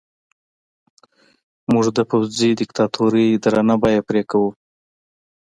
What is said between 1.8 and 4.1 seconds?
د پوځي دیکتاتورۍ درنه بیه